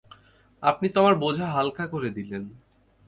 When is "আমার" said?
0.99-1.15